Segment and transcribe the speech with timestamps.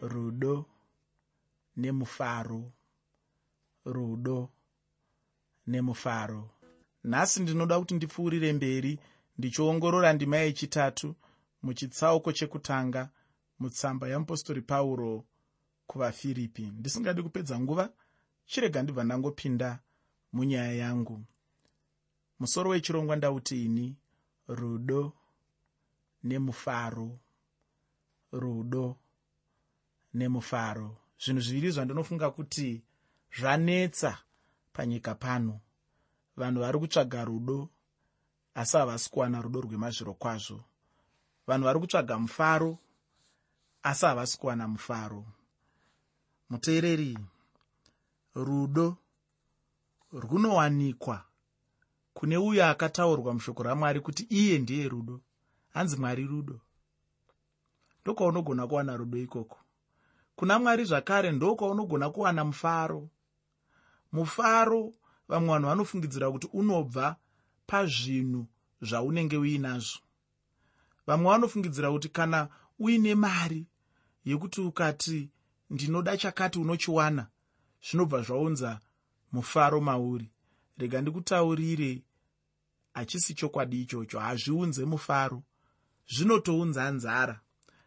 [0.00, 0.66] rudo
[1.76, 2.72] nemufaro
[3.84, 4.50] rudo
[5.66, 6.50] nemufaro.
[7.04, 8.98] Nhasi ndinoda kuti ndipfuurire mberi
[9.38, 11.14] ndichiongorora ndima yechitatu
[11.62, 13.10] muchitsauko chekutanga
[13.58, 15.24] mutsamba yamupostori pauro
[15.86, 16.62] kuvafiripi.
[16.62, 17.92] Ndisingadi kupedza nguva
[18.46, 19.80] chirega ndibva ndangopinda
[20.32, 21.24] munyaya yangu.
[22.40, 23.96] Musoro wechirongwa ndauti ini
[24.48, 25.12] rudo
[26.24, 27.18] nemufaro
[28.32, 28.96] rudo
[30.14, 30.96] nemufaro.
[31.18, 32.82] Zvinhu zviviri zvandinofunga kuti
[33.38, 34.18] zvanetsa
[34.72, 35.60] panyika pano.
[36.36, 37.68] Vanhu vari kutsvaga rudo
[38.54, 40.64] asi havasi kuwana rudo rwemazviro kwazvo.
[41.46, 42.78] Vanhu vari kutsvaga mufaro
[43.82, 45.24] asi havasi kuwana mufaro.
[46.50, 47.18] Muteereri
[48.34, 48.96] rudo
[50.12, 51.24] runowanikwa
[52.14, 55.20] kune uyo akataurwa mushoko ramwari kuti iye ndiye rudo.
[55.70, 56.60] Hanzi mwari rudo?
[58.02, 59.58] Ndokwaunogona kuwana rudo ikoko
[60.38, 63.08] kuna mwari zvakare ndokwaunogona kuwana mufaro.
[64.12, 64.94] Mufaro
[65.28, 67.16] vamwe vanhu vanofungidzira kuti unobva
[67.66, 68.46] pazvinhu
[68.82, 69.98] zvaunenge uinazvo.
[71.06, 73.66] Vamwe vanofungidzira kuti kana uine mari
[74.24, 75.30] yekuti ukati
[75.70, 77.26] ndinoda chakati unochiwana
[77.82, 78.80] zvinobva zvaunza
[79.32, 80.30] mufaro mauri.
[80.78, 82.02] Rega ndikutaurire
[82.94, 85.42] hachisi chokwadi ichocho hazviunze mufaro.
[86.08, 87.40] Zvinotounza nzara.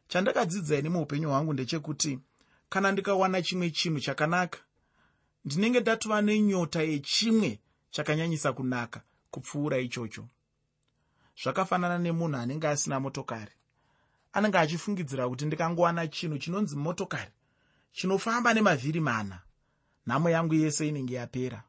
[0.08, 2.20] Chandakadzidza ini muupenyu hwangu ndechekuti
[2.72, 4.60] kana ndikawana chimwe chinhu chakanaka
[5.46, 10.28] ndinenge ndatova nenyota yechimwe chakanyanyisa kunaka kupfuura ichocho.
[11.44, 13.52] Zvakafanana nemunhu anenge asina motokari.
[14.34, 17.32] Anenge achifungidzira kuti ndikangowana chinhu chinonzi motokari
[17.92, 19.40] chinofamba nemavhiri mana
[20.08, 21.64] nhamo yangu yese inenge yapera.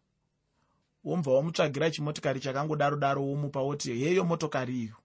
[1.05, 4.97] Womubva wamutsvagira chimotikari chakangodaro daro womupa woti heyo motokari iyo.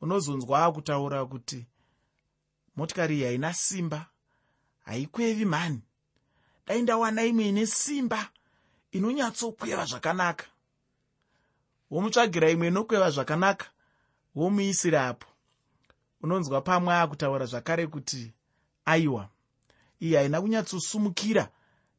[0.00, 1.66] Unozonzwa kutaura kuti
[2.76, 4.06] motikari iyi haina simba
[4.84, 5.80] haikwevi mhani.
[6.66, 8.28] Dai ndawana imwe ine simba
[8.92, 10.46] inonyatsokweva zvakanaka.
[11.90, 13.66] Womutsvagira imwe inokweva zvakanaka
[14.34, 15.26] womuisira apo.
[16.22, 18.32] Unonzwa pamwe akutaura zvakare kuti
[18.84, 19.28] aiwa
[20.00, 21.48] iyi haina kunyatsosumukira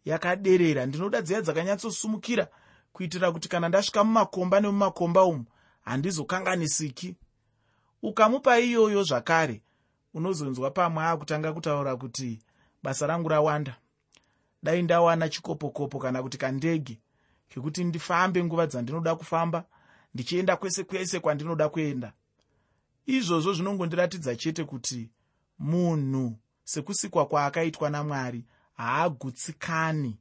[0.06, 0.85] yakaderera.
[0.85, 2.47] Ndinoda dziya dzakanyatsosumukira
[2.94, 5.45] kuitira kuti kana ndasvika mumakomba nemumakomba umu
[5.81, 7.16] handizokanganisiki.
[8.01, 9.62] Ukamupa iyoyo zvakare
[10.13, 12.40] unozonzwa pamwe akutanga kutaura kuti
[12.85, 13.75] basa rangu rawanda.
[14.63, 17.00] Dai ndawana chikopokopo kana kuti kandege
[17.50, 19.66] kekuti ndifambe nguva dzandinoda kufamba
[20.13, 22.13] ndichienda kwese kwese kwandinoda kuenda.
[23.06, 25.09] Izvozvo zvinongondiratidza chete kuti
[25.59, 30.18] munhu sekusikwa kwaakaitwa namwari haagutsikani.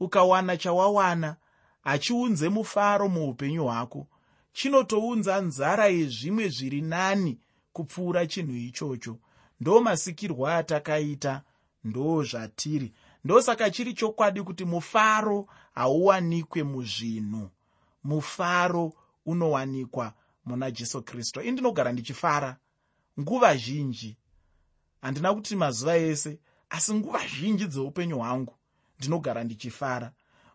[0.00, 1.36] Ukawana chawawana
[1.84, 4.06] hachiunze mufaro muupenyu hwako.
[4.52, 7.38] Chinotounza nzara yezvimwe zviri nani
[7.72, 9.18] kupfuura chinhu ichocho.
[9.60, 11.42] Ndo masikirwo atakaita
[11.84, 12.92] ndo zvatiri
[13.24, 17.50] ndosaka chiri chokwadi kuti mufaro hauwanikwe muzvinhu.
[18.04, 18.92] Mufaro
[19.26, 20.12] unowanikwa
[20.44, 21.40] muna jesu kristu.
[21.40, 22.56] Indinogara ndichifara.
[23.20, 24.16] Nguva zhinji.
[25.02, 26.38] Handina kuti mazuva ese
[26.70, 28.54] asi nguva zhinji dzeupenyu hwangu
[28.98, 30.12] ndinogara ndichifara.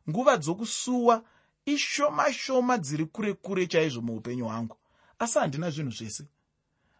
[0.09, 1.23] Nguva dzokusuwa
[1.65, 4.77] ishoma shoma dziri kure kure chaizvo muupenyu hwangu.
[5.19, 6.27] Asi handina zvinhu zvese.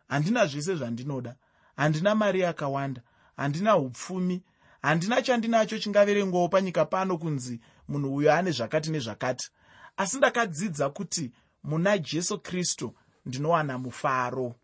[0.08, 1.36] Handina zvese zvandinoda.
[1.76, 3.02] Handina mari yakawanda
[3.38, 4.42] handina upfumi
[4.82, 9.50] handina chandinacho chingaverengwawo panyika pano kunzi munhu uyo ane zvakati nezvakati.
[9.98, 11.32] Asi ndakadzidza kuti
[11.64, 12.96] muna jesu kristu
[13.26, 14.56] ndinowana mufaro.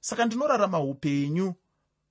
[0.00, 1.54] Saka ndinorarama upenyu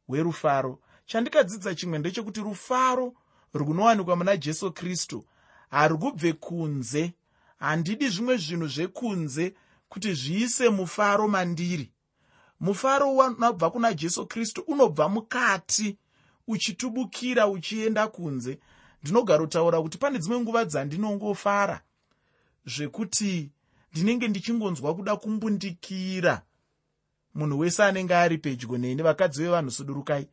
[0.07, 0.79] hwerufaro.
[1.05, 3.13] Chandikadzidza chimwe ndechekuti rufaro
[3.53, 5.25] runowanikwa muna jesu kristu
[5.69, 7.13] harugubve kunze.
[7.59, 9.53] Handidi zvimwe zvinhu zvekunze
[9.89, 11.91] kuti zviise mufaro mandiri
[12.59, 15.97] mufaro unobva kuna jesu kristu unobva mukati
[16.47, 18.59] uchitubukira uchienda kunze.
[19.03, 21.81] Ndinogara kutaura kuti pane dzimwe nguva dzandinongofara
[22.65, 23.51] zvekuti
[23.91, 26.41] ndinenge ndichingonzwa kuda kumbundikira
[27.35, 30.27] munhu wese anenge ari pedyo neni vakadzi vevanhu sudurukai.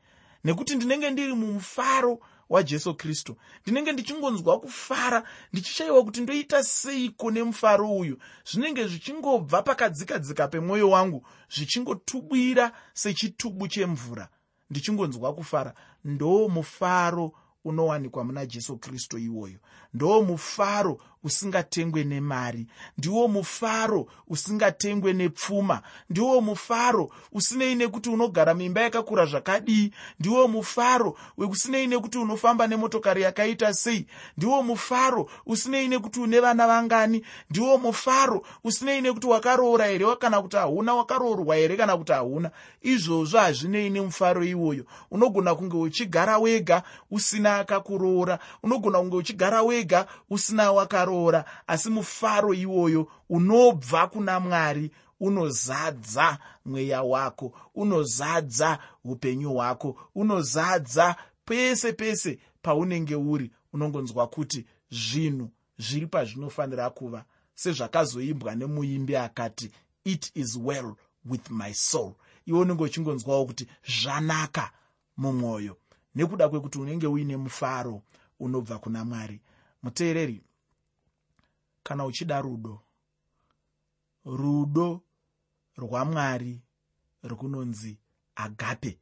[0.44, 3.36] Nekuti ndinenge ndiri mumufaro wajesu kristu.
[3.62, 8.18] Ndinenge ndichingonzwa kufara ndichishayiwa kuti ndoita seiko nemufaro uyu.
[8.52, 14.28] Zvinenge zvichingobva pakadzikadzika pemwoyo wangu zvichingotubwira sechitubu chemvura.
[14.70, 15.74] Ndichingonzwa kufara.
[16.04, 17.32] Ndo mufaro
[17.64, 19.58] unowanikwa muna jesu kristu iwoyo.
[19.94, 22.66] Ndo mufaro usingatengwe nemari.
[22.98, 25.82] Ndiwo mufaro usingatengwe nepfuma.
[26.10, 29.90] Ndiwo mufaro usinei nekuti unogara muimba yakakura zvakadii.
[30.20, 34.06] Ndiwo mufaro wekusinei nekuti unofamba nemotokari yakaita sei.
[34.36, 37.24] Ndiwo mufaro usinei nekuti une vana vangani.
[37.50, 42.50] Ndiwo mufaro usinei nekuti wakaroora here kana kuti hauna wakaroorwa here kana kuti hauna.
[42.82, 44.84] Izvozvo hazvinei nemufaro iwoyo.
[45.10, 48.38] Unogona kunge uchigara wega usina akakuroora.
[48.62, 51.15] Unogona kunge uchigara wega usina wakaroora
[51.66, 54.90] asi mufaro iwoyo unobva kuna mwari
[55.20, 66.06] unozadza mweya wako unozadza upenyu hwako unozadza pese pese paunenge uri unongonzwa kuti zvinhu zviri
[66.06, 67.24] pazvinofanira kuva
[67.54, 69.70] sezvakazoimbwa nemuimbi akati
[70.04, 72.14] it is well with my soul.
[72.46, 73.66] Iwe unenge uchingonzwawo kuti
[74.02, 74.70] zvanaka
[75.16, 75.76] mumwoyo.
[76.14, 78.02] Nekuda kwekuti unenge uine mufaro
[78.40, 79.40] unobva kuna mwari.
[79.82, 80.42] Muteereri
[81.86, 82.82] kana uchida rudo.
[84.24, 85.02] Rudo
[85.76, 86.62] rwamwari
[87.22, 87.98] runonzi
[88.34, 88.98] agape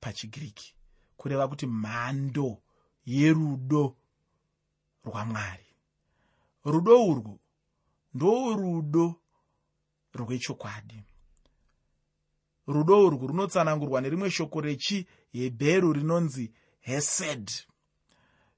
[0.00, 0.76] pachigiriki
[1.16, 2.62] kureva kuti mhando
[3.04, 3.96] yerudo
[5.04, 5.66] rwamwari.
[6.64, 7.40] Rudo urwu
[8.14, 9.14] ndorudo
[10.14, 11.02] rwechokwadi.
[12.66, 17.50] Rudo urwu runotsanangurwa nerimwe shoko rechihebheru rinonzi hesed.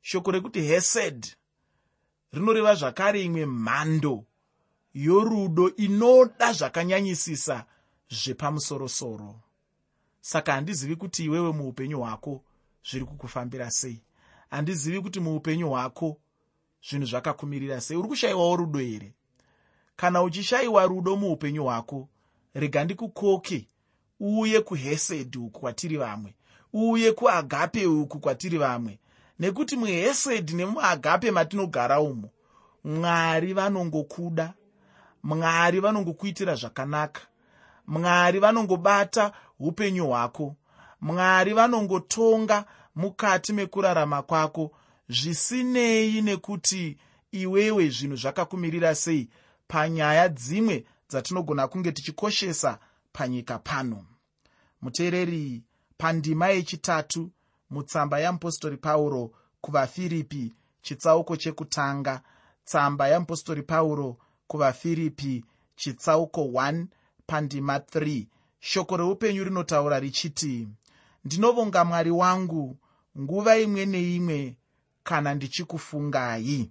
[0.00, 1.36] Shoko rekuti hesed
[2.32, 4.25] rinoreva zvakare imwe mhando
[4.94, 7.64] yorudo inoda zvakanyanyisisa
[8.11, 9.40] zvepamusorosoro.
[10.20, 12.43] Saka handizivi kuti iwewe muupenyu hwako
[12.90, 14.02] zviri kukufambira sei.
[14.50, 16.20] Handizivi kuti muupenyu hwako
[16.88, 17.96] zvinhu zvakakumirira sei.
[17.96, 19.14] Uri kushayiwawo rudo here?
[19.96, 22.08] Kana uchishayiwa rudo muupenyu hwako
[22.55, 23.69] rega ndikukoke
[24.20, 26.35] uye kuhesedi uku kwatiri vamwe
[26.73, 28.99] uye kuagape uku kwatiri vamwe
[29.38, 32.31] nekuti muhesedi nemuagape matinogara umo
[32.84, 34.55] mwari vanongokuda
[35.23, 37.20] mwari vanongokuitira zvakanaka
[37.87, 40.56] mwari vanongobata upenyu hwako
[41.00, 42.64] mwari vanongotonga
[42.94, 44.70] mukati mekurarama kwako.
[45.08, 46.96] Zvisinei nekuti
[47.32, 49.28] iwewe zvinhu zvakakumirira sei
[49.69, 52.78] panyaya dzimwe dzatinogona kunge tichikoshesa
[53.12, 54.05] panyika pano.
[54.82, 55.62] Muteereri
[55.99, 57.31] pandima yechitatu
[57.72, 59.30] mutsamba yamupostori pauro
[59.60, 60.52] kuvafiripi
[60.82, 62.22] chitsauko chekutanga.
[62.64, 64.16] Tsamba yamupostori pauro
[64.46, 65.44] kuvafiripi
[65.76, 66.86] chitsauko 1
[67.26, 68.26] pandima 3
[68.60, 70.69] shoko reupenyu rinotaura richiti
[71.24, 72.76] ndinovonga mwari wangu
[73.20, 74.56] nguva imwe neimwe
[75.02, 76.70] kana ndichikufungai.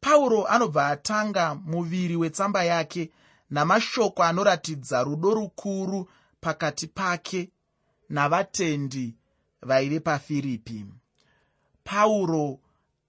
[0.00, 3.10] Pauro anobva atanga muviri wetsamba yake
[3.50, 6.10] namashoko anoratidza rudo rukuru
[6.40, 7.50] pakati pake
[8.08, 9.17] navatendi
[9.62, 10.86] vaive pafiripi
[11.84, 12.60] pauro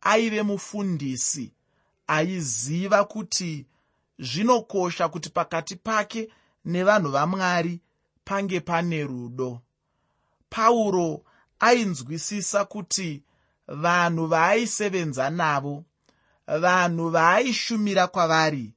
[0.01, 1.51] aive mufundisi
[2.07, 3.65] aiziva kuti
[4.19, 6.29] zvinokosha kuti pakati pake
[6.65, 7.79] nevanhu vamwari
[8.25, 9.61] pange pane rudo.
[10.49, 11.23] Pauro
[11.59, 13.23] ainzwisisa kuti
[13.67, 15.83] vanhu vaaisevenza navo
[16.47, 18.73] vanhu vaaishumira kwavari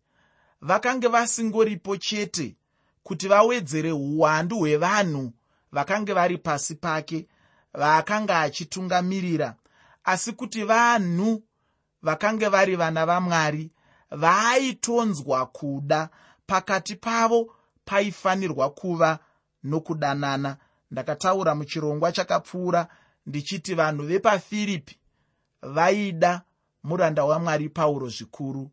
[0.60, 2.56] vakange vasingoripo chete
[3.02, 5.32] kuti vawedzere uwandu hwevanhu
[5.72, 7.26] vakange vari pasi pake
[7.74, 9.54] vaakanga achitungamirira
[10.04, 11.42] asi kuti vanhu
[12.02, 13.70] vakange vari vana vamwari
[14.10, 16.08] vaaitonzwa kuda
[16.46, 17.54] pakati pavo
[17.84, 19.18] paifanirwa kuva
[19.64, 20.56] nokudanana.
[20.90, 22.88] Ndakataura muchirongwa chakapfuura
[23.26, 24.98] ndichiti vanhu vepafiripi
[25.62, 26.42] vaida
[26.84, 28.70] muranda wamwari pauro zvikuru.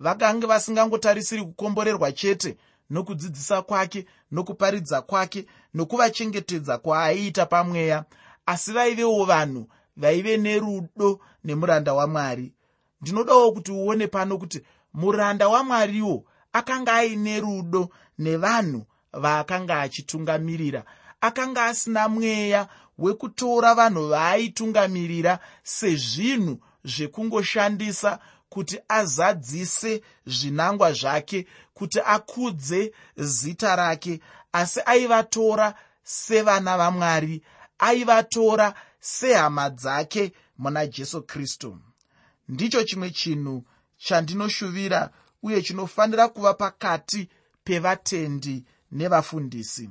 [0.00, 2.56] Vakange vasingangotarisiri kukomborerwa chete
[2.90, 8.04] nokudzidzisa kwake nokuparidza kwake nokuvachengetedza kwaaiita pamweya
[8.46, 12.52] asi vaivewo vanhu vaive nerudo nemuranda wamwari.
[13.00, 14.60] Ndinodawo kuti uone pano kuti
[14.94, 20.84] muranda wamwariwo akanga aine rudo nevanhu vaakanga achitungamirira
[21.20, 22.68] akanga asina mweya
[22.98, 28.18] wekutora vanhu vaaitungamirira sezvinhu zvekungoshandisa
[28.48, 34.20] kuti azadzise zvinangwa zvake kuti akudze zita rake.
[34.52, 37.42] Asi aivatora sevana vamwari
[37.78, 41.78] aivatora sehama dzake muna jesu kristu.
[42.48, 43.64] Ndicho chimwe chinhu
[43.96, 45.10] chandinoshuvira
[45.42, 47.28] uye chinofanira kuva pakati
[47.64, 49.90] pevatendi nevafundisi.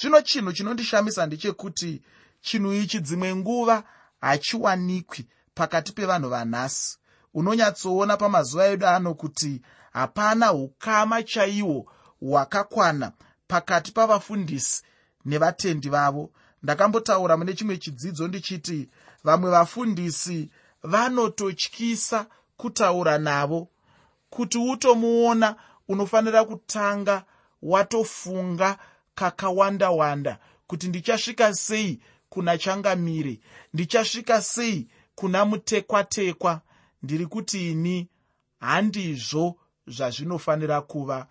[0.00, 2.02] Zvino chinhu chinondishamisa ndechekuti
[2.40, 3.84] chinhu ichi dzimwe nguva
[4.20, 6.98] hachiwanikwi pakati pevanhu vanhasi.
[7.34, 13.12] Unonyatsoona pamazuva edu ano kuti hapana ukama chaihwo hwakakwana
[13.48, 14.82] pakati pavafundisi
[15.24, 16.30] nevatendi vavo
[16.66, 18.88] ndakambotaura mune chimwe chidzidzo ndichiti
[19.24, 20.50] vamwe vafundisi
[20.82, 23.68] vanototyisa kutaura navo.
[24.30, 25.56] Kuti utomuona
[25.88, 27.24] unofanira kutanga
[27.62, 28.78] watofunga
[29.14, 33.40] kakawanda wanda kuti ndichasvika sei kuna changamire
[33.74, 36.60] ndichasvika sei kuna mutekwatekwa.
[37.02, 38.08] Ndiri kuti ini
[38.60, 39.56] handizvo
[39.86, 41.26] zvazvinofanira kuva.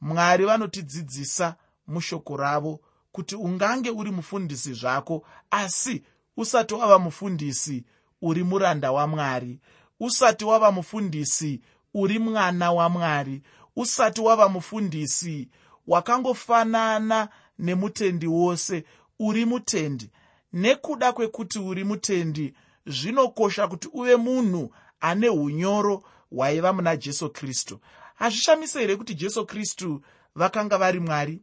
[0.00, 1.56] Mwari vanotidzidzisa
[1.86, 2.80] mushoko ravo
[3.14, 6.02] kuti ungange uri mufundisi zvako asi
[6.36, 7.84] usati wava mufundisi
[8.22, 9.60] uri muranda wamwari
[10.00, 11.60] usati wava mufundisi
[11.94, 13.42] uri mwana wamwari
[13.76, 15.48] usati wava mufundisi
[15.86, 17.28] wakangofanana
[17.58, 18.84] nemutendi wose
[19.18, 20.10] uri mutendi.
[20.52, 22.54] Nekuda kwekuti uri mutendi
[22.86, 27.80] zvinokosha kuti uve munhu ane unyoro hwaiva muna jesu kristu.
[28.14, 30.02] Hazvishamisi here kuti jesu kristu
[30.34, 31.42] vakanga vari mwari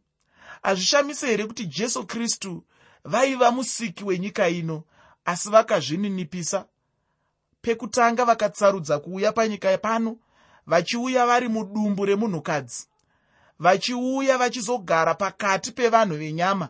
[0.62, 2.64] hazvishamisi here kuti jesu kristu
[3.04, 4.84] vaiva musiki wenyika ino
[5.24, 6.64] asi vakazvininipisa
[7.62, 10.16] pekutanga vakatsarudza kuuya panyika pano
[10.66, 12.86] vachiuya vari mudumbu remunhukadzi
[13.58, 16.68] vachiuya vachizogara pakati pevanhu venyama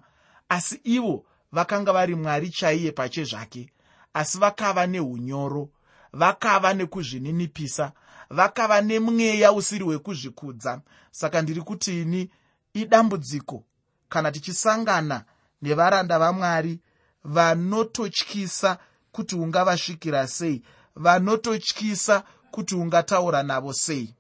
[0.49, 3.71] asi ivo vakanga vari mwari chaiye pache zvake
[4.15, 5.69] asi vakava neunyoro
[6.13, 7.93] vakava nekuzvininipisa
[8.33, 10.81] vakava nemweya usiri wekuzvikudza.
[11.11, 12.31] Saka ndiri kuti ini
[12.75, 13.65] idambudziko
[14.13, 15.25] kana tichisangana
[15.63, 16.81] nevaranda vamwari
[17.25, 18.79] vanototyisa
[19.13, 20.63] kuti ungavasvikira sei
[20.97, 24.15] vanototyisa kuti ungataura navo sei.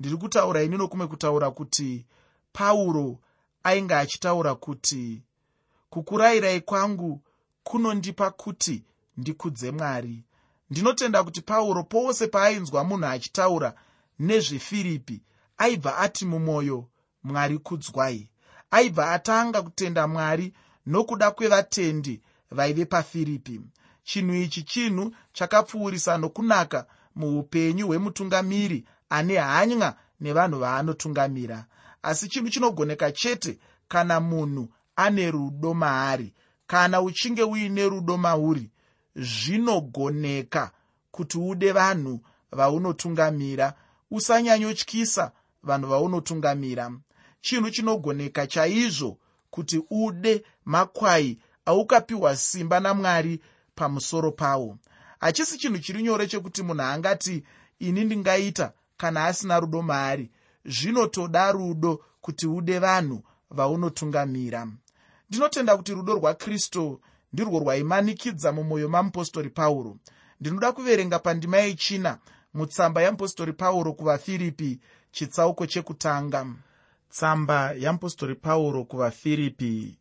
[0.00, 2.06] Ndiri kutaura ini nokume kutaura kuti
[2.52, 3.18] pauro
[3.62, 5.22] ainge achitaura kuti
[5.90, 7.20] kukurayirai kwangu
[7.62, 8.84] kunondipa kuti
[9.16, 10.24] ndikudze mwari.
[10.70, 13.74] Ndinotenda kuti pauro pose paainzwa munhu achitaura
[14.18, 15.22] nezvefiripi
[15.58, 16.88] aibva ati mumwoyo
[17.22, 18.28] mwari kudzwai
[18.74, 20.52] aibva atanga kutenda mwari
[20.86, 23.60] nokuda kwevatendi vaive pafiripi.
[24.04, 31.64] Chinhu ichi chinhu chakapfuurisa nokunaka muupenyu hwemutungamiri ane hanya nevanhu vaanotungamira.
[32.02, 36.34] Asi chinhu chinogoneka chete kana munhu ane rudo maari
[36.66, 38.70] kana uchinge uine rudo mauri
[39.16, 40.70] zvinogoneka
[41.10, 42.20] kuti ude vanhu
[42.52, 43.74] vaunotungamira.
[44.10, 46.90] Usanyanyotyisa vanhu vaunotungamira
[47.44, 49.18] chinhu chinogoneka chaizvo
[49.50, 53.40] kuti ude makwai aukapiwa simba namwari
[53.74, 54.78] pamusoro pawo.
[55.20, 57.44] Hachisi chinhu chiri nyore chekuti munhu angati
[57.78, 60.30] ini ndingaita kana asina rudo maari.
[60.64, 64.68] Zvinotoda rudo kuti ude vanhu vaunotungamira.
[65.28, 67.00] Ndinotenda kuti rudo rwakristu
[67.32, 69.96] ndirwo rwaimanikidza mumwoyo mamupostori pauro.
[70.40, 72.18] Ndinoda kuverenga pandima yechina
[72.54, 74.80] mutsamba yamupostori pauro kuvafiripi
[75.12, 76.46] chitsauko chekutanga
[77.14, 79.98] tsamba yamupostori pauro kuvafiripi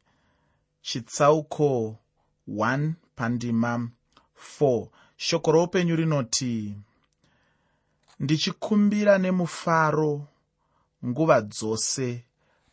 [0.82, 1.98] chitsauko
[2.50, 3.90] 1 pandima
[4.60, 6.76] 4 shoko roupenyu rinoti
[8.20, 10.28] ndichikumbira nemufaro
[11.06, 12.24] nguva dzose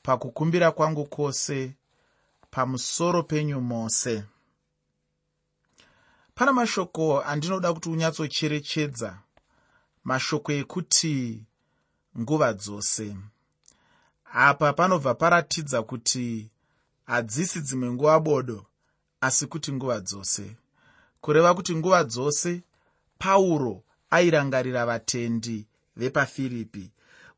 [0.02, 1.74] pakukumbira kwangu kwose
[2.50, 4.24] pamusoro penyu mose.
[6.34, 9.18] Pana mashoko andinoda kuti unyatsocherechedza
[10.04, 11.44] mashoko ekuti
[12.20, 13.16] nguva dzose
[14.32, 16.50] apa panobva paratidza kuti
[17.06, 18.66] hadzisi dzimwe nguva bodo
[19.20, 20.56] asi kuti nguva dzose.
[21.20, 22.62] Kureva kuti nguva dzose
[23.18, 26.90] pauro airangarira vatendi vepafiripi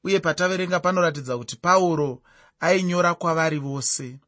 [0.05, 2.23] uye pataverenga panoratidza kuti pauro
[2.61, 4.19] ainyora kwavari vose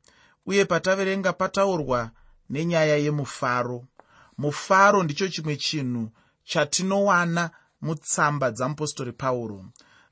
[0.47, 2.11] uye pataverenga pataurwa
[2.51, 3.85] nenyaya yemufaro.
[4.39, 6.11] Mufaro ndicho chimwe chinhu
[6.45, 7.51] chatinowana
[7.83, 9.65] mutsamba dzamupostori pauro.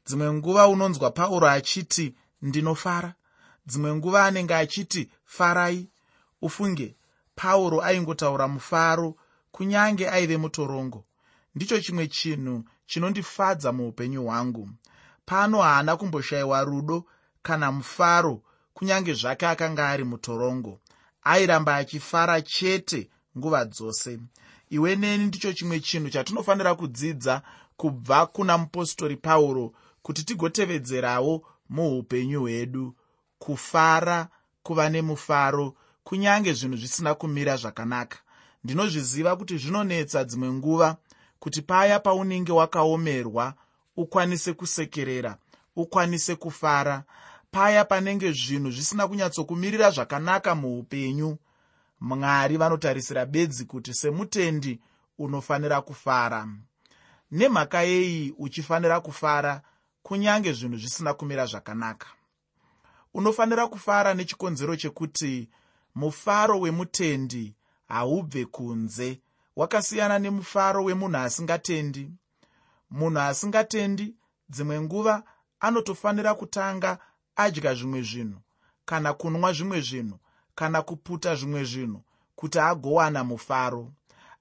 [0.06, 3.14] Dzimwe nguva unonzwa pauro achiti ndinofara.
[3.66, 5.88] Dzimwe nguva anenge achiti farai
[6.42, 6.96] ufunge.
[7.34, 9.16] Pauro aingotaura mufaro
[9.52, 11.04] kunyange aive mutorongo.
[11.54, 14.68] Ndicho chimwe chinhu chinondifadza muupenyu hwangu.
[15.26, 17.04] Pano haana kumboshayiwa rudo
[17.42, 18.42] kana mufaro
[18.74, 20.80] kunyange zvake akanga ari mutorongo.
[21.24, 24.18] Airamba achifara chete nguva dzose.
[24.70, 27.42] Iwe neni ndicho chimwe chinhu chatinofanira kudzidza
[27.76, 29.72] kubva kuna mupostori pauro
[30.02, 32.94] kuti tigotevedzerawo muupenyu hwedu
[33.38, 34.28] kufara
[34.62, 35.74] kuva nemufaro
[36.04, 38.18] kunyange zvinhu zvisina kumira zvakanaka.
[38.64, 40.96] Ndinozviziva kuti zvinonetsa dzimwe nguva
[41.38, 43.54] kuti paya paunenge wakaomerwa
[43.96, 45.36] ukwanise kusekerera
[45.76, 47.04] ukwanise kufara.
[47.50, 51.36] Paya panenge zvinhu zvisina kunyatsokumirira zvakanaka muupenyu
[52.00, 54.80] mwari vanotarisira bedzi kuti semutendi
[55.18, 56.48] unofanira kufara.
[57.30, 59.62] Nemhaka yei uchifanira kufara
[60.02, 62.06] kunyange zvinhu zvisina kumira zvakanaka.
[63.14, 65.48] Unofanira kufara nechikonzero chekuti
[65.94, 67.54] mufaro wemutendi
[67.88, 69.20] haubve kunze.
[69.56, 72.10] Wakasiyana nemufaro wemunhu asingatendi.
[72.90, 74.14] Munhu asingatendi
[74.48, 75.22] dzimwe nguva
[75.60, 76.98] anotofanira kutanga
[77.36, 78.40] adya zvimwe zvinhu
[78.84, 80.18] kana kunwa zvimwe zvinhu
[80.54, 82.02] kana kuputa zvimwe zvinhu
[82.36, 83.92] kuti agowana mufaro.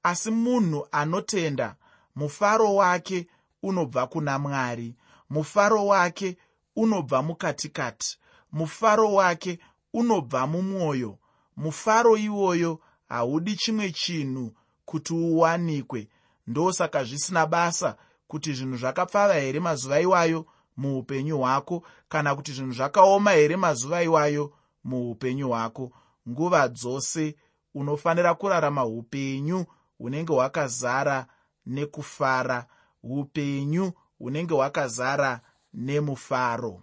[0.04, 1.76] Asi munhu anotenda
[2.16, 3.28] mufaro wake
[3.64, 4.96] unobva kuna mwari
[5.32, 6.38] mufaro wake
[6.76, 8.18] unobva mukatikati
[8.52, 9.60] mufaro wake
[9.94, 11.18] unobva mumwoyo
[11.58, 14.54] mufaro iwoyo haudi chimwe chinhu
[14.86, 16.08] kuti uwanikwe.
[16.48, 17.96] Ndosaka zvisina basa
[18.28, 20.46] kuti zvinhu zvakapfava here mazuva iwayo
[20.78, 25.92] muupenyu hwako kana kuti zvinhu zvakaoma here mazuva iwayo muupenyu hwako.
[26.30, 27.36] Nguva dzose
[27.76, 29.66] unofanira kurarama upenyu
[29.98, 31.26] hunenge hwakazara
[31.66, 32.66] nekufara
[33.04, 35.42] upenyu hunenge hwakazara
[35.74, 36.82] nemufaro.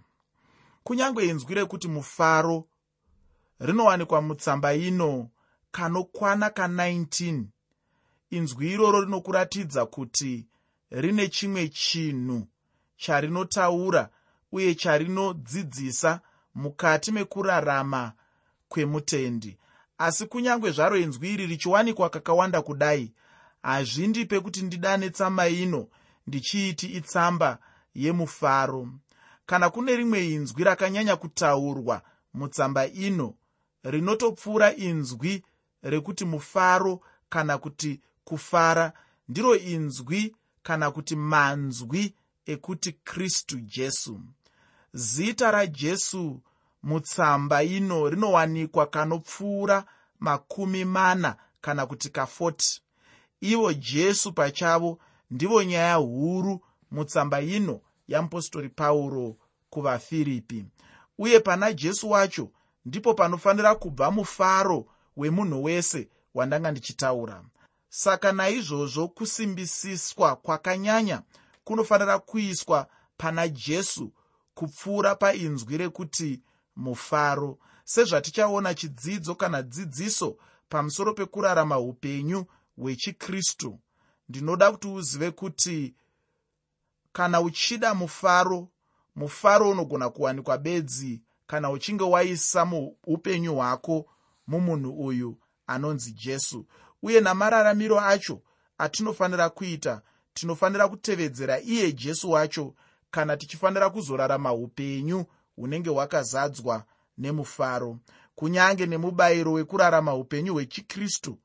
[0.84, 2.64] Kunyange inzwi rekuti mufaro
[3.60, 5.30] rinowanikwa mutsamba ino
[5.70, 7.44] kanokwana ka19
[8.30, 10.46] inzwi iroro rinokuratidza kuti
[10.90, 12.46] rine chimwe chinhu
[12.96, 14.10] charinotaura
[14.52, 16.20] uye charinodzidzisa
[16.54, 18.12] mukati mekurarama
[18.68, 19.58] kwemutendi.
[19.98, 23.12] Asi kunyange zvaro inzwi iri richiwanikwa kakawanda kudai
[23.62, 25.88] hazvindipe kuti ndidane tsamba ino
[26.28, 27.58] ndichiiti itsamba
[27.94, 28.88] yemufaro.
[29.46, 32.02] Kana kune rimwe inzwi rakanyanya kutaurwa
[32.34, 33.34] mutsamba ino
[33.82, 35.44] rinotopfuura inzwi
[35.82, 38.92] rekuti mufaro kana kuti kufara
[39.28, 42.14] ndiro inzwi kana kuti manzwi
[42.46, 44.20] ekuti kristu jesu.
[44.92, 46.40] Zita rajesu
[46.82, 49.84] mutsamba ino rinowanikwa kanopfuura
[50.20, 52.80] makumi mana kana kuti ka40
[53.40, 54.98] ivo jesu pachavo
[55.30, 59.36] ndivo nyaya huru mutsamba ino yamupostori pauro
[59.70, 60.64] kuvafiripi
[61.18, 62.50] uye pana jesu wacho
[62.84, 67.44] ndipo panofanira kubva mufaro wemunhu wese wandanga ndichitaura.
[67.88, 71.22] Saka naizvozvo kusimbisiswa kwakanyanya
[71.64, 74.12] kunofanira kuiswa pana jesu
[74.54, 76.42] kupfuura painzwi rekuti
[76.76, 80.36] mufaro sezvatichaona chidzidzo kana dzidziso
[80.68, 82.44] pamusoro pekurarama upenyu
[82.76, 83.78] hwechikristu
[84.28, 85.94] ndinoda kuti uzive kuti
[87.12, 88.68] kana uchida mufaro
[89.16, 91.22] mufaro unogona kuwanikwa bedzi.
[91.46, 94.06] Kana uchinge waisa muupenyu hwako
[94.46, 96.66] mumunhu uyu anonzi jesu.
[97.02, 98.42] Uye namararamiro acho
[98.78, 100.02] atinofanira kuita
[100.34, 102.74] tinofanira kutevedzera iye jesu wacho
[103.10, 105.24] kana tichifanira kuzorarama upenyu
[105.56, 106.84] hunenge hwakazadzwa
[107.18, 107.98] nemufaro.
[108.34, 111.38] Kunyange nemubayiro wekurarama upenyu hwechikristu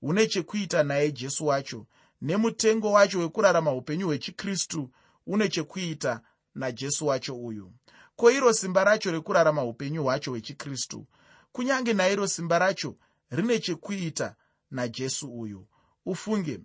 [0.00, 1.86] hune chekuita naye jesu wacho
[2.20, 4.90] nemutengo wacho wekurarama upenyu hwechikristu
[5.26, 6.20] une chekuita
[6.54, 7.72] najesu wacho uyu.
[8.16, 11.06] Ko iro simba racho rekurarama upenyu hwacho hwechikristu
[11.52, 12.96] kunyange nairo simba racho
[13.30, 14.36] rine chekuita
[14.70, 15.66] najesu uyu.
[16.06, 16.60] Ufunge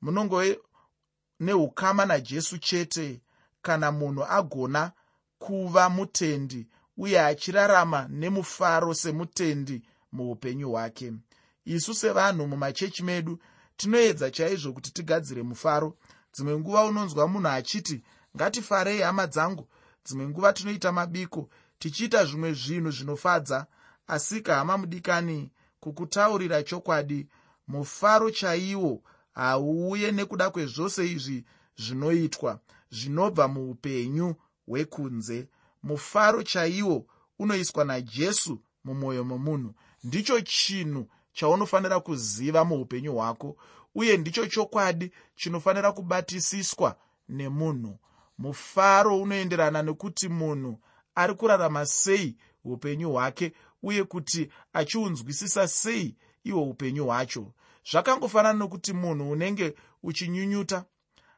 [0.00, 0.60] munongove
[1.40, 3.20] neukama najesu chete
[3.62, 4.92] kana munhu agona
[5.38, 11.12] kuva mutendi uye achirarama nemufaro semutendi muupenyu hwake.
[11.64, 13.38] Isu sevanhu mumachechi medu
[13.76, 15.96] tinoedza chaizvo kuti tigadzire mufaro.
[16.34, 18.02] Dzimwe nguva unonzwa munhu achiti
[18.36, 19.68] ngatifarei hama dzangu.
[20.04, 23.66] Dzimwe nguva tinoita mabiko tichiita zvimwe zvinhu zvinofadza.
[24.06, 27.28] Asika hama mudikani kukutaurira chokwadi
[27.68, 31.44] mufaro chaiwo hauuye nekuda kwezvose izvi
[31.76, 32.60] zvinoitwa
[32.90, 34.34] zvinobva muupenyu
[34.66, 35.48] hwekunze.
[35.82, 37.06] Mufaro chaiwo
[37.38, 39.74] unoiswa najesu mumwoyo momunhu.
[40.04, 43.56] Ndicho chinhu chaunofanira kuziva muupenyu hwako
[43.94, 46.96] uye ndicho chokwadi chinofanira kubatisiswa
[47.28, 47.98] nemunhu.
[48.38, 50.78] Mufaro unoenderana nekuti munhu
[51.14, 57.52] ari kurarama sei upenyu hwake uye kuti achiunzwisisa sei ihwo upenyu hwacho.
[57.90, 60.84] Zvakangofanana nokuti munhu unenge uchinyunyuta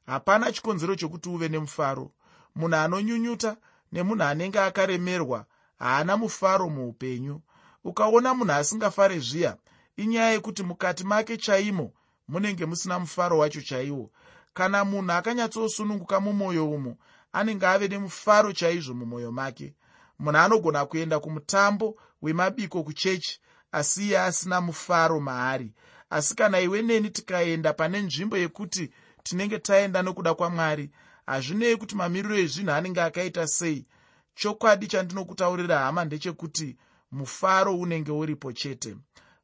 [0.06, 2.10] hapana chikonzero chokuti uve nemufaro.
[2.54, 3.56] Munhu anonyunyuta
[3.92, 5.46] nemunhu anenge akaremerwa
[5.78, 7.40] haana mufaro muupenyu.
[7.84, 9.56] Ukaona munhu asingafare zviya
[9.96, 11.92] inyaya yekuti mukati make chaimo
[12.28, 14.10] munenge musina mufaro wacho chaiwo.
[14.54, 16.96] Kana munhu akanyatsosununguka mumwoyo umo
[17.32, 19.74] anenge ave nemufaro chaizvo mumwoyo make.
[20.18, 23.40] Munhu anogona kuenda kumutambo wemabiko kuchechi
[23.72, 25.72] asi iye asina mufaro maari.
[26.10, 28.90] Asi kana iwe neni tikaenda pane nzvimbo yekuti
[29.22, 30.90] tinenge taenda nokuda kwamwari
[31.26, 33.86] hazvinei kuti mamiriro ezvinhu anenge akaita sei.
[34.34, 36.76] Chokwadi chandinokutaurira hama ndechekuti
[37.12, 38.96] mufaro unenge uripo chete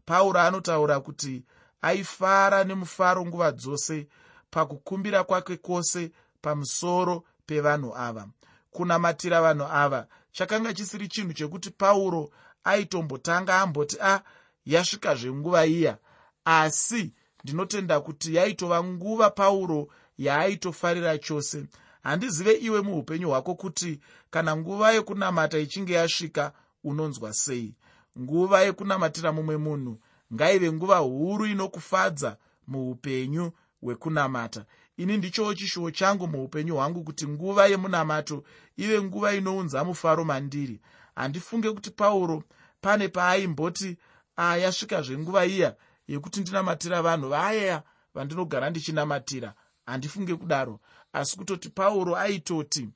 [0.05, 1.45] pauro anotaura kuti
[1.83, 4.07] aifara nemufaro nguva dzose
[4.51, 6.12] pakukumbira kwake kwose
[6.43, 8.29] pamusoro pevanhu ava.
[8.71, 12.31] Kunamatira vanhu ava chakanga chisiri chinhu chekuti pauro
[12.65, 14.23] aitombotanga amboti a ah,
[14.67, 15.99] yasvikazvenguva iya.
[16.45, 17.12] Asi
[17.45, 19.88] ndinotenda kuti yaitova nguva pauro
[20.19, 21.67] yaaitofarira chose.
[22.03, 26.53] Handizive iwe muupenyu hwako kuti kana nguva yekunamata ichinge yasvika
[26.85, 27.75] unonzwa sei
[28.20, 29.98] nguva yekunamatira mumwe munhu
[30.35, 34.64] ngaive nguva huru inokufadza muupenyu hwekunamata.
[34.96, 38.44] Ini ndichowo chishuwo changu muupenyu hwangu kuti nguva yemunamato
[38.77, 40.81] ive nguva inounza mufaro mandiri.
[41.14, 42.42] Handifunge kuti pauro
[42.81, 43.96] pane paaimboti
[44.37, 45.77] ayasvikazve nguva iya
[46.09, 47.83] yekuti ndinamatira vanhu vaya
[48.14, 49.55] vandinogara ndichinamatira.
[49.87, 50.81] Handifunge kudaro
[51.12, 52.88] asi kutoti pauro aitoti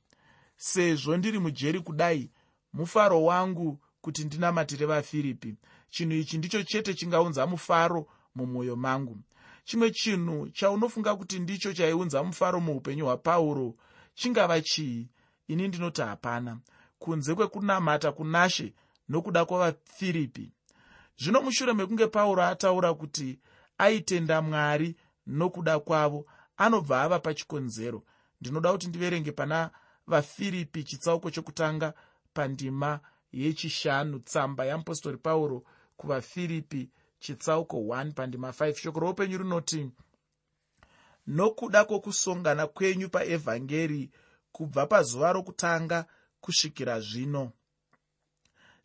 [0.57, 2.31] sezvo ndiri mujeri kudai
[2.73, 5.55] mufaro wangu kuti ndinamatire vafiripi.
[5.91, 9.19] Chinhu ichi ndicho chete chingaunza mufaro mumwoyo mangu.
[9.65, 13.75] Chimwe chinhu chaunofunga kuti ndicho chaiunza mufaro muupenyu hwapauro
[14.15, 15.09] chingava chii?
[15.49, 16.59] Ini ndinoti hapana.
[16.99, 18.73] Kunze kwekunamata kunashe
[19.09, 20.53] nokuda kwavafiripi.
[21.19, 23.39] Zvino mushure mekunge pauro ataura kuti
[23.79, 28.03] aitenda mwari nokuda kwavo anobva ava pachikonzero
[28.41, 29.71] ndinoda kuti ndiverenge pana
[30.07, 31.95] vafiripi chitsauko chokutanga
[32.35, 33.01] pandima
[33.33, 35.65] yechishanu tsamba yeapostori pauro
[35.97, 39.91] kuvafiripi chitsauko 1 pandima 5 shoko roupenyu rinoti
[41.27, 44.11] nokuda kwokusongana kwenyu paevhangeri
[44.53, 46.07] kubva pazuva rokutanga
[46.41, 47.53] kusvikira zvino.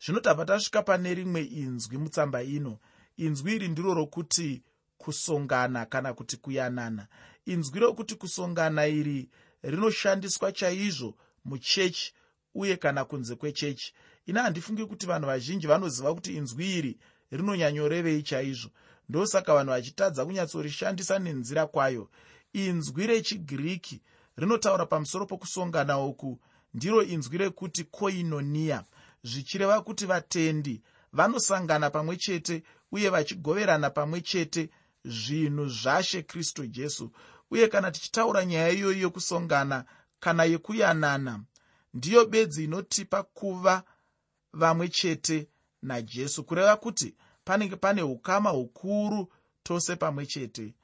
[0.04, 2.78] Zvino tabva tasvika pane rimwe inzwi mutsamba ino.
[3.16, 4.62] Inzwi iri ndiro rokuti
[4.98, 7.08] kusongana kana kuti kuyanana.
[7.46, 9.30] Inzwi rokuti kusongana iri
[9.62, 12.14] rinoshandiswa chaizvo muchechi
[12.54, 13.94] uye kana kunze kwechechi
[14.26, 16.98] ina handifungi kuti vanhu vazhinji vanoziva kuti inzwi iri
[17.30, 18.70] rinonyanyorevei chaizvo
[19.08, 22.08] ndosaka vanhu vachitadza kunyatsorishandisa nenzira kwayo.
[22.52, 24.00] Inzwi rechigiriki
[24.36, 26.38] rinotaura pamusoro pokusongana uku.
[26.74, 28.84] Ndiro inzwi rekuti koinoniya
[29.24, 30.82] zvichireva kuti vatendi
[31.12, 34.70] vanosangana pamwe chete uye vachigoverana pamwe chete
[35.04, 37.10] zvinhu zvashe kristu jesu.
[37.50, 39.84] Uye kana tichitaura nyaya iyoyi yokusongana
[40.20, 41.40] kana yekuyanana
[41.94, 43.82] ndiyo bedzi inotipa kuva
[44.52, 45.48] vamwe chete
[45.82, 46.44] najesu.
[46.44, 50.74] Kureva kuti panenge pane ukama hukuru tose pamwe chete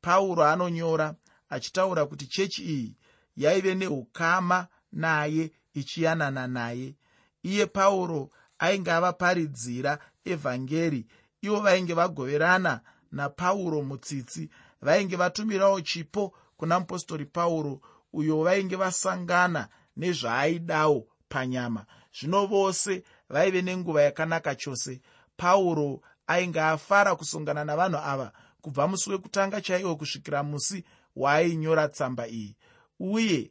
[0.00, 1.14] pauro anonyora
[1.48, 2.96] achitaura kuti chechi iyi
[3.36, 6.94] yaive neukama naye ichiyanana naye.
[7.42, 11.06] Iye pauro ainge avaparidzira evhangeri
[11.42, 12.80] ivo vainge vagoverana
[13.12, 14.50] napauro mutsitsi
[14.82, 17.80] vainge vatumirawo chipo kuna mupostori pauro
[18.12, 21.86] uyo vainge vasangana nezvaaidawo panyama.
[22.12, 25.00] Zvino vose vaive nenguva yakanaka chose.
[25.36, 30.84] Pauro ainge afara kusongana navanhu ava kubva musi wekutanga chaiwo kusvikira musi
[31.16, 32.56] waainyora tsamba iyi.
[33.00, 33.50] Uye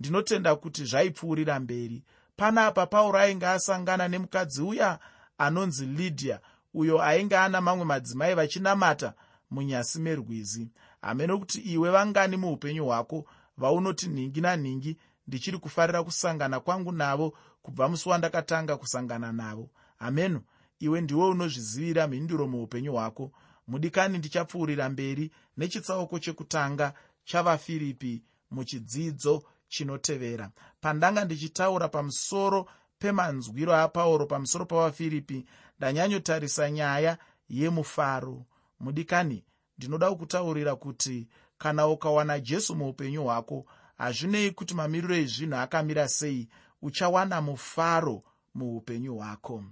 [0.00, 2.04] ndinotenda kuti zvaipfuurira mberi.
[2.36, 4.98] Panapa pauro ainge asangana nemukadzi uya
[5.38, 6.40] anonzi lydia
[6.74, 9.14] uyo ainge ana mamwe madzimai vachinamata
[9.50, 10.68] munyasi merwizi.
[11.02, 13.24] Hamene kuti iwe vangani muupenyu hwako
[13.56, 14.96] vaunoti nhingi nanhingi
[15.28, 19.70] ndichiri kufarira kusangana kwangu navo kubva musi wandakatanga kusangana navo.
[19.98, 20.42] Hameno
[20.78, 23.32] iwe ndiwe unozvizivira mhinduro muupenyu hwako.
[23.66, 30.50] Mudikani ndichapfuurira mberi nechitsauko chekutanga chavafiripi muchidzidzo chinotevera.
[30.80, 35.44] Pandanga ndichitaura pamusoro pemanzwiro apauro pamusoro pavafiripi
[35.78, 38.44] ndanyanyotarisa nyaya yemufaro.
[38.80, 39.44] Mudikani
[39.78, 43.66] ndinoda kukutaurira kuti kana ukawana jesu muupenyu hwako
[43.98, 46.48] hazvinei kuti mamiriro ezvinhu akamira sei?
[46.82, 48.22] Uchawana mufaro
[48.54, 49.64] muupenyu hwako.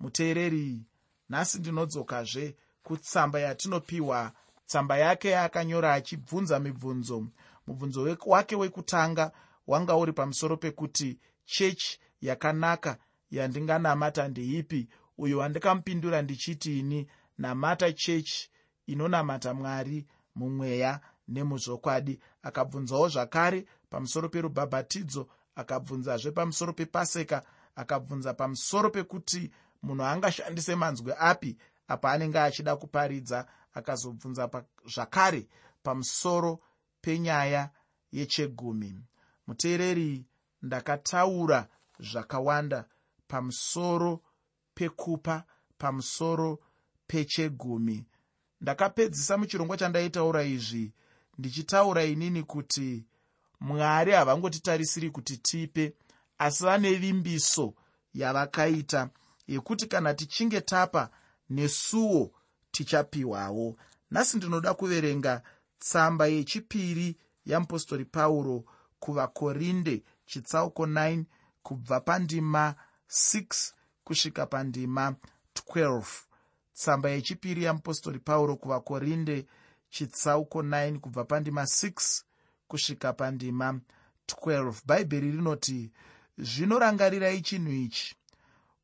[0.00, 0.82] Muteereri
[1.28, 4.32] nhasi ndinodzokazve kutsamba yatinopiwa.
[4.66, 7.26] Tsamba yake yaakanyora achibvunza mibvunzo.
[7.66, 9.32] Mubvunzo wake wekutanga
[9.66, 12.98] wanga uri pamusoro pekuti chechi yakanaka
[13.30, 14.88] yandinganamata ndeipi?
[15.18, 18.50] Uyo wandikamupindura ndichiti ini namata chechi
[18.86, 27.42] inonamata mwari mumweya nemuzvokwadi akabvunzawo zvakare pamusoro perubhabhatidzo akabvunzazve pamusoro pepaseka
[27.76, 29.50] akabvunza pamusoro pekuti
[29.82, 31.56] munhu angashandise manzwi api
[31.88, 33.46] apa anenge achida kuparidza.
[33.74, 34.50] Akazobvunza
[34.86, 35.48] zvakare
[35.82, 36.60] pamusoro
[37.00, 37.70] penyaya
[38.12, 39.04] yechegumi.
[39.46, 40.26] Muteereri
[40.62, 41.68] ndakataura
[42.00, 42.84] zvakawanda.
[43.28, 44.22] Pamusoro
[44.74, 45.44] pekupa
[45.78, 46.58] pamusoro
[47.06, 48.06] pechegumi.
[48.60, 50.92] Ndakapedzisa muchirongwa chandaitaura izvi
[51.38, 53.04] ndichitaura inini kuti
[53.60, 55.94] mwari havangotitarisiri kuti tipe
[56.38, 57.74] asi vane vimbiso
[58.14, 59.10] yavakaita
[59.48, 61.10] yekuti kana tichinge tapa
[61.50, 62.32] nesuwo
[62.70, 63.76] tichapiwawo.
[64.10, 65.42] Nhasi ndinoda kuverenga
[65.78, 68.64] tsamba yechipiri yamupostori pauro
[69.00, 71.24] kuvakorinde chitsauko 9
[71.62, 72.74] kubva pandima
[73.10, 73.72] 6
[74.04, 75.14] kusvika pandima
[75.74, 76.02] 12
[76.74, 79.46] tsamba yechipiri yamupostori pauro kuvakorinde
[79.90, 82.22] chitsauko 9 kubva pandima 6
[82.68, 83.80] kusvika pandima
[84.26, 85.92] 12 bhaibheri rinoti
[86.38, 88.16] zvinorangarirai chinhu ichi.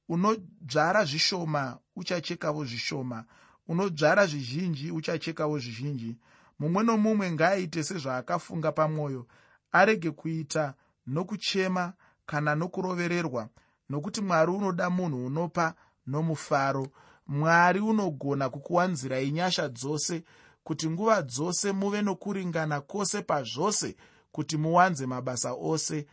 [0.09, 3.25] Unodzvara zvishoma uchachekawo zvishoma.
[3.69, 6.17] Unodzvara zvizhinji uchachekawo zvizhinji.
[6.59, 9.27] Mumwe nomumwe ngaaite sezvaakafunga pamwoyo.
[9.73, 10.75] Arege kuita
[11.07, 11.93] nokuchema
[12.27, 13.49] kana nokurovererwa
[13.88, 15.75] nokuti mwari unoda munhu unopa
[16.07, 16.88] nomufaro.
[17.27, 20.25] Mwari unogona kukuwanzirai nyasha dzose
[20.64, 23.96] kuti nguva dzose muve nokuringana kwose pazvose
[24.33, 26.07] kuti muwanze mabasa ose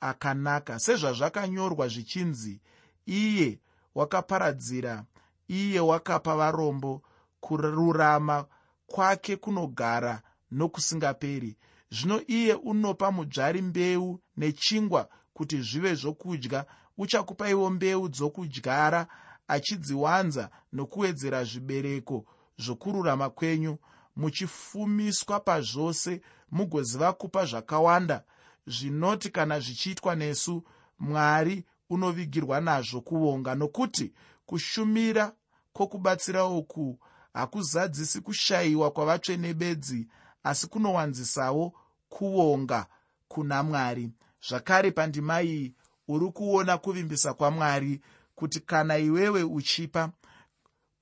[0.00, 0.78] akanaka.
[0.78, 2.60] Sezvazvakanyorwa zvichinzi
[3.06, 3.58] iye
[3.94, 5.04] wakaparadzira
[5.48, 7.02] iye wakapa varombo
[7.40, 8.46] kururama
[8.86, 11.56] kwake kunogara nokusingaperi.
[11.90, 16.66] Zvino iye unopa mudzvari mbeu nechingwa kuti zvive zvokudya
[16.98, 19.06] uchakupaiwo mbeu dzokudyara
[19.48, 22.24] achidziwanza nokuwedzera zvibereko
[22.58, 23.78] zvokururama kwenyu
[24.16, 28.24] muchifumiswa pazvose mugoziva kupa zvakawanda
[28.66, 30.62] zvinoti kana zvichiitwa nesu
[30.98, 34.12] mwari unovigirwa nazvo kuvonga nokuti
[34.46, 35.32] kushumira
[35.72, 36.98] kwokubatsira uku
[37.34, 40.08] hakuzadzisi kushayiwa kwavatsvene bedzi
[40.42, 41.72] asi kunowanzisawo
[42.08, 42.86] kuvonga
[43.28, 44.12] kuna mwari.
[44.48, 45.74] Zvakare pandima iyi
[46.08, 48.00] uri kuona kuvimbisa kwamwari
[48.34, 50.12] kuti kana iwewe uchipa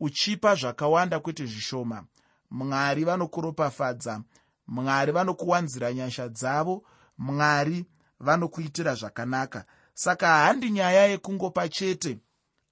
[0.01, 2.05] uchipa zvakawanda kwete zvishoma
[2.53, 4.23] mwari vanokuropafadza.
[4.67, 6.85] Mwari vanokuwanzira nyasha dzavo.
[7.19, 7.87] Mwari
[8.21, 9.65] vanokuitira zvakanaka.
[9.95, 12.19] Saka handi nyaya yekungopa chete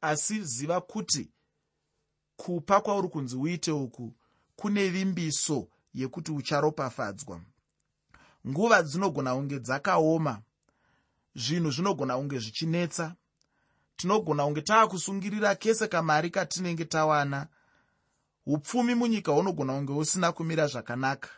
[0.00, 1.30] asi ziva kuti
[2.36, 4.14] kupa kwauri kunzi uite uku
[4.56, 7.40] kune vimbiso yekuti ucharopafadzwa.
[8.48, 10.42] Nguva dzinogona kunge dzakaoma
[11.34, 13.14] zvinhu zvinogona kunge zvichinetsa.
[13.96, 17.48] Tinogona kunge taakusungirira kese kamari katinenge tawana
[18.46, 21.28] upfumi munyika hunogona kunge usina kumira zvakanaka.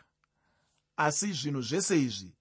[0.97, 2.33] Asi zvinhu zvese izvi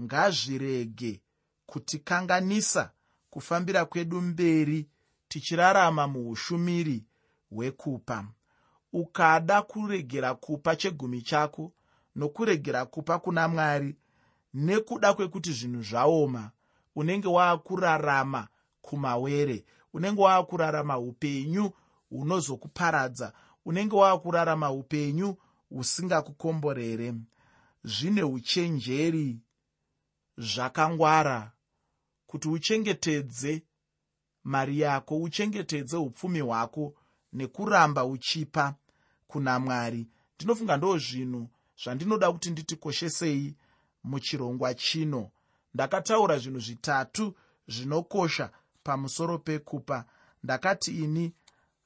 [0.00, 1.22] ngazvirege
[1.66, 2.90] kutikanganisa
[3.30, 4.88] kufambira kwedu mberi
[5.28, 7.04] tichirarama muushumiri
[7.50, 8.24] hwekupa.
[8.92, 11.72] Ukada kuregera kupa chegumi chako
[12.16, 13.96] nokuregera kupa kuna mwari
[14.54, 16.50] nekuda kwekuti zvinhu zvaoma
[16.96, 18.48] unenge waakurarama
[18.82, 21.70] kumawere unenge waakurarama upenyu
[22.10, 23.32] hunozokuparadza
[23.64, 25.36] unenge waakurarama upenyu
[25.70, 27.14] husingakukomborere.
[27.84, 29.38] Zvine uchenjeri
[30.38, 31.52] zvakangwara.
[32.26, 33.62] Kuti uchengetedze
[34.44, 36.94] mari yako uchengetedze upfumi hwako
[37.32, 38.74] nekuramba uchipa
[39.26, 40.08] kuna mwari.
[40.36, 41.48] Ndinofunga ndo zvinhu
[41.84, 43.56] zvandinoda kuti nditikoshesei
[44.04, 45.30] muchirongwa chino.
[45.74, 47.34] Ndakataura zvinhu zvitatu
[47.68, 48.50] zvinokosha
[48.82, 50.04] pamusoro pekupa.
[50.42, 51.32] Ndakati ini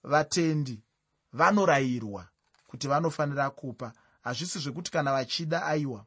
[0.02, 0.82] vatendi
[1.34, 2.28] vanorayirwa
[2.66, 3.92] kuti vanofanira kupa.
[4.22, 6.06] Hazvisi zvekuti kana vachida aiwa.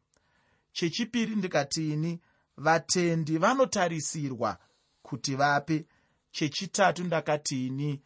[0.71, 2.19] Chechipiri ndikati ini
[2.57, 4.57] vatendi vanotarisirwa
[5.01, 5.85] kuti vape.
[6.31, 8.01] Chechitatu ndakati ini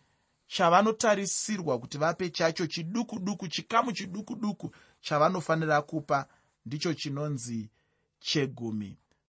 [0.47, 6.27] chavanotarisirwa kuti vape chacho chiduku duku chikamu chiduku duku chavanofanira kupa
[6.65, 7.69] ndicho chinonzi
[8.19, 8.97] chegumi